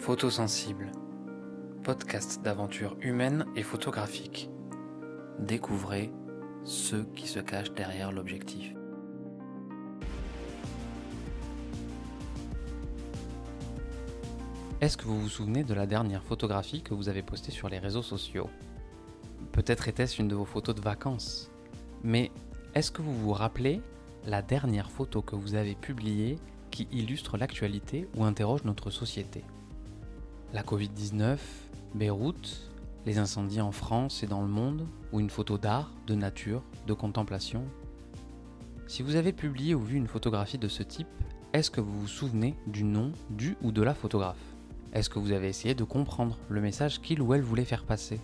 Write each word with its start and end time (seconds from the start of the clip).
Photosensible, 0.00 0.90
podcast 1.84 2.40
d'aventure 2.40 2.96
humaine 3.02 3.44
et 3.54 3.62
photographique. 3.62 4.48
Découvrez 5.38 6.10
ceux 6.64 7.04
qui 7.14 7.28
se 7.28 7.38
cachent 7.38 7.74
derrière 7.74 8.10
l'objectif. 8.10 8.72
Est-ce 14.80 14.96
que 14.96 15.04
vous 15.04 15.20
vous 15.20 15.28
souvenez 15.28 15.64
de 15.64 15.74
la 15.74 15.84
dernière 15.84 16.24
photographie 16.24 16.80
que 16.80 16.94
vous 16.94 17.10
avez 17.10 17.22
postée 17.22 17.52
sur 17.52 17.68
les 17.68 17.78
réseaux 17.78 18.02
sociaux? 18.02 18.48
Peut-être 19.52 19.86
était-ce 19.86 20.22
une 20.22 20.28
de 20.28 20.34
vos 20.34 20.46
photos 20.46 20.74
de 20.74 20.80
vacances. 20.80 21.50
Mais 22.02 22.30
est-ce 22.74 22.90
que 22.90 23.02
vous 23.02 23.14
vous 23.14 23.34
rappelez 23.34 23.82
la 24.24 24.40
dernière 24.40 24.90
photo 24.90 25.20
que 25.20 25.36
vous 25.36 25.56
avez 25.56 25.74
publiée 25.74 26.38
qui 26.70 26.88
illustre 26.90 27.36
l'actualité 27.36 28.08
ou 28.16 28.24
interroge 28.24 28.64
notre 28.64 28.88
société? 28.88 29.44
La 30.52 30.64
Covid-19, 30.64 31.38
Beyrouth, 31.94 32.72
les 33.06 33.18
incendies 33.18 33.60
en 33.60 33.70
France 33.70 34.24
et 34.24 34.26
dans 34.26 34.42
le 34.42 34.48
monde, 34.48 34.84
ou 35.12 35.20
une 35.20 35.30
photo 35.30 35.58
d'art, 35.58 35.92
de 36.08 36.16
nature, 36.16 36.64
de 36.88 36.92
contemplation. 36.92 37.62
Si 38.88 39.04
vous 39.04 39.14
avez 39.14 39.32
publié 39.32 39.76
ou 39.76 39.80
vu 39.80 39.96
une 39.96 40.08
photographie 40.08 40.58
de 40.58 40.66
ce 40.66 40.82
type, 40.82 41.06
est-ce 41.52 41.70
que 41.70 41.80
vous 41.80 42.00
vous 42.00 42.08
souvenez 42.08 42.56
du 42.66 42.82
nom 42.82 43.12
du 43.30 43.56
ou 43.62 43.70
de 43.70 43.80
la 43.80 43.94
photographe? 43.94 44.42
Est-ce 44.92 45.08
que 45.08 45.20
vous 45.20 45.30
avez 45.30 45.46
essayé 45.46 45.76
de 45.76 45.84
comprendre 45.84 46.36
le 46.48 46.60
message 46.60 47.00
qu'il 47.00 47.22
ou 47.22 47.32
elle 47.32 47.42
voulait 47.42 47.64
faire 47.64 47.84
passer? 47.84 48.20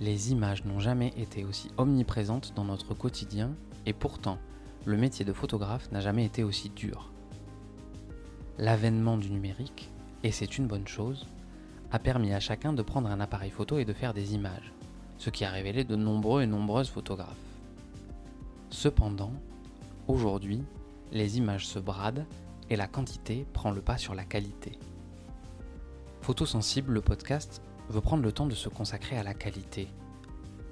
Les 0.00 0.30
images 0.30 0.66
n'ont 0.66 0.78
jamais 0.78 1.14
été 1.16 1.42
aussi 1.46 1.70
omniprésentes 1.78 2.52
dans 2.54 2.64
notre 2.64 2.92
quotidien 2.92 3.54
et 3.86 3.94
pourtant, 3.94 4.36
le 4.84 4.98
métier 4.98 5.24
de 5.24 5.32
photographe 5.32 5.90
n'a 5.90 6.00
jamais 6.00 6.26
été 6.26 6.44
aussi 6.44 6.68
dur. 6.68 7.10
L'avènement 8.58 9.16
du 9.16 9.30
numérique, 9.30 9.88
et 10.24 10.32
c'est 10.32 10.58
une 10.58 10.66
bonne 10.66 10.88
chose, 10.88 11.26
a 11.90 11.98
permis 11.98 12.32
à 12.32 12.40
chacun 12.40 12.72
de 12.72 12.82
prendre 12.82 13.08
un 13.08 13.20
appareil 13.20 13.50
photo 13.50 13.78
et 13.78 13.84
de 13.84 13.92
faire 13.92 14.14
des 14.14 14.34
images, 14.34 14.72
ce 15.16 15.30
qui 15.30 15.44
a 15.44 15.50
révélé 15.50 15.84
de 15.84 15.96
nombreux 15.96 16.42
et 16.42 16.46
nombreuses 16.46 16.90
photographes. 16.90 17.36
Cependant, 18.70 19.32
aujourd'hui, 20.06 20.62
les 21.12 21.38
images 21.38 21.66
se 21.66 21.78
bradent 21.78 22.26
et 22.68 22.76
la 22.76 22.86
quantité 22.86 23.46
prend 23.52 23.70
le 23.70 23.80
pas 23.80 23.96
sur 23.96 24.14
la 24.14 24.24
qualité. 24.24 24.72
Photosensible, 26.20 26.92
le 26.92 27.00
podcast, 27.00 27.62
veut 27.88 28.02
prendre 28.02 28.22
le 28.22 28.32
temps 28.32 28.46
de 28.46 28.54
se 28.54 28.68
consacrer 28.68 29.16
à 29.16 29.22
la 29.22 29.32
qualité, 29.32 29.88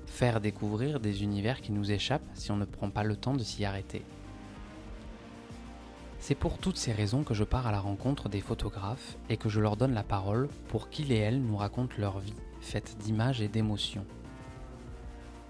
faire 0.06 0.40
découvrir 0.40 1.00
des 1.00 1.22
univers 1.22 1.62
qui 1.62 1.72
nous 1.72 1.90
échappent 1.90 2.28
si 2.34 2.50
on 2.50 2.56
ne 2.56 2.66
prend 2.66 2.90
pas 2.90 3.04
le 3.04 3.16
temps 3.16 3.34
de 3.34 3.42
s'y 3.42 3.64
arrêter. 3.64 4.02
C'est 6.28 6.34
pour 6.34 6.58
toutes 6.58 6.76
ces 6.76 6.90
raisons 6.90 7.22
que 7.22 7.34
je 7.34 7.44
pars 7.44 7.68
à 7.68 7.70
la 7.70 7.78
rencontre 7.78 8.28
des 8.28 8.40
photographes 8.40 9.16
et 9.30 9.36
que 9.36 9.48
je 9.48 9.60
leur 9.60 9.76
donne 9.76 9.94
la 9.94 10.02
parole 10.02 10.48
pour 10.66 10.90
qu'ils 10.90 11.12
et 11.12 11.18
elles 11.18 11.40
nous 11.40 11.56
racontent 11.56 11.94
leur 11.98 12.18
vie, 12.18 12.34
faite 12.60 12.96
d'images 12.98 13.40
et 13.40 13.46
d'émotions. 13.46 14.04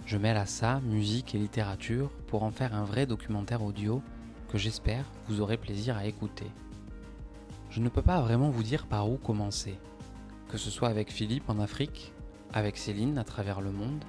Je 0.04 0.18
mêle 0.18 0.36
à 0.36 0.44
ça 0.44 0.80
musique 0.80 1.34
et 1.34 1.38
littérature 1.38 2.10
pour 2.26 2.42
en 2.42 2.50
faire 2.50 2.74
un 2.74 2.84
vrai 2.84 3.06
documentaire 3.06 3.62
audio 3.62 4.02
que 4.50 4.58
j'espère 4.58 5.06
vous 5.28 5.40
aurez 5.40 5.56
plaisir 5.56 5.96
à 5.96 6.04
écouter. 6.04 6.50
Je 7.70 7.80
ne 7.80 7.88
peux 7.88 8.02
pas 8.02 8.20
vraiment 8.20 8.50
vous 8.50 8.62
dire 8.62 8.84
par 8.84 9.08
où 9.08 9.16
commencer, 9.16 9.78
que 10.50 10.58
ce 10.58 10.68
soit 10.68 10.90
avec 10.90 11.10
Philippe 11.10 11.48
en 11.48 11.58
Afrique, 11.58 12.12
avec 12.52 12.76
Céline 12.76 13.16
à 13.16 13.24
travers 13.24 13.62
le 13.62 13.72
monde, 13.72 14.04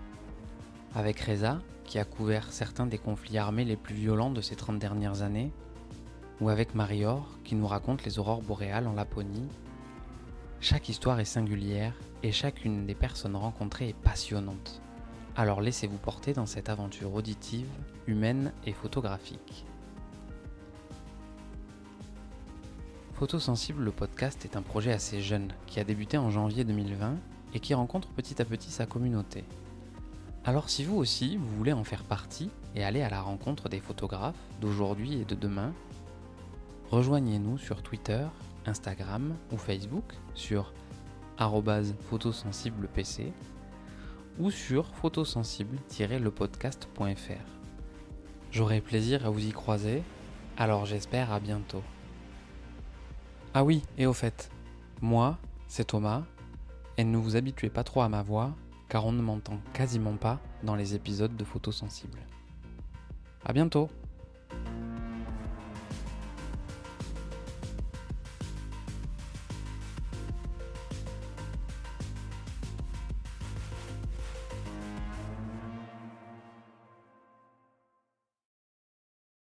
avec 0.93 1.17
Reza 1.21 1.61
qui 1.85 1.97
a 1.97 2.03
couvert 2.03 2.51
certains 2.51 2.87
des 2.87 2.97
conflits 2.97 3.37
armés 3.37 3.63
les 3.63 3.77
plus 3.77 3.95
violents 3.95 4.31
de 4.31 4.41
ces 4.41 4.57
30 4.57 4.79
dernières 4.79 5.21
années, 5.21 5.53
ou 6.41 6.49
avec 6.49 6.75
Marior 6.75 7.27
qui 7.43 7.55
nous 7.55 7.67
raconte 7.67 8.03
les 8.03 8.19
aurores 8.19 8.41
boréales 8.41 8.87
en 8.87 8.93
Laponie. 8.93 9.49
Chaque 10.59 10.89
histoire 10.89 11.19
est 11.19 11.25
singulière 11.25 11.93
et 12.23 12.31
chacune 12.31 12.85
des 12.85 12.95
personnes 12.95 13.35
rencontrées 13.35 13.89
est 13.89 13.95
passionnante. 13.95 14.81
Alors 15.35 15.61
laissez-vous 15.61 15.97
porter 15.97 16.33
dans 16.33 16.45
cette 16.45 16.69
aventure 16.69 17.13
auditive, 17.13 17.69
humaine 18.07 18.51
et 18.65 18.73
photographique. 18.73 19.65
Photosensible, 23.13 23.83
le 23.83 23.91
podcast 23.91 24.45
est 24.45 24.57
un 24.57 24.61
projet 24.61 24.91
assez 24.91 25.21
jeune 25.21 25.51
qui 25.65 25.79
a 25.79 25.83
débuté 25.83 26.17
en 26.17 26.29
janvier 26.29 26.63
2020 26.63 27.15
et 27.53 27.59
qui 27.59 27.73
rencontre 27.73 28.09
petit 28.09 28.41
à 28.41 28.45
petit 28.45 28.69
sa 28.69 28.85
communauté. 28.85 29.43
Alors 30.45 30.69
si 30.69 30.83
vous 30.83 30.97
aussi, 30.97 31.35
vous 31.35 31.49
voulez 31.57 31.73
en 31.73 31.83
faire 31.83 32.03
partie 32.03 32.49
et 32.75 32.83
aller 32.83 33.01
à 33.01 33.09
la 33.09 33.21
rencontre 33.21 33.69
des 33.69 33.79
photographes 33.79 34.37
d'aujourd'hui 34.61 35.19
et 35.19 35.25
de 35.25 35.35
demain, 35.35 35.73
rejoignez-nous 36.91 37.57
sur 37.57 37.81
Twitter, 37.81 38.27
Instagram 38.65 39.35
ou 39.51 39.57
Facebook 39.57 40.13
sur 40.33 40.73
photosensiblepc 41.37 43.33
ou 44.39 44.51
sur 44.51 44.85
photosensible-lepodcast.fr. 44.95 47.57
J'aurai 48.51 48.81
plaisir 48.81 49.25
à 49.25 49.29
vous 49.29 49.45
y 49.45 49.51
croiser, 49.51 50.03
alors 50.57 50.85
j'espère 50.85 51.31
à 51.31 51.39
bientôt. 51.39 51.83
Ah 53.53 53.63
oui, 53.63 53.83
et 53.97 54.05
au 54.05 54.13
fait, 54.13 54.51
moi, 55.01 55.37
c'est 55.67 55.87
Thomas, 55.87 56.23
et 56.97 57.03
ne 57.03 57.17
vous 57.17 57.35
habituez 57.35 57.69
pas 57.69 57.83
trop 57.83 58.01
à 58.01 58.09
ma 58.09 58.21
voix, 58.21 58.55
car 58.89 59.05
on 59.05 59.11
ne 59.11 59.21
m'entend 59.21 59.59
quasiment 59.73 60.15
pas 60.15 60.39
dans 60.63 60.75
les 60.75 60.95
épisodes 60.95 61.35
de 61.35 61.43
Photosensible. 61.43 62.19
A 63.45 63.53
bientôt 63.53 63.89